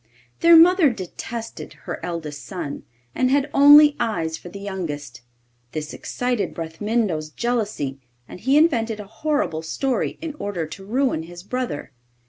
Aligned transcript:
Their 0.39 0.57
mother 0.57 0.89
detested 0.89 1.73
her 1.83 2.03
eldest 2.03 2.43
son, 2.43 2.85
and 3.13 3.29
had 3.29 3.51
only 3.53 3.95
eyes 3.99 4.35
for 4.35 4.49
the 4.49 4.57
youngest. 4.57 5.21
This 5.73 5.93
excited 5.93 6.55
Bramintho's 6.55 7.29
jealousy, 7.29 7.99
and 8.27 8.39
he 8.39 8.57
invented 8.57 8.99
a 8.99 9.03
horrible 9.05 9.61
story 9.61 10.17
in 10.19 10.33
order 10.39 10.65
to 10.65 10.83
ruin 10.85 11.21
his 11.21 11.43
brother. 11.43 11.91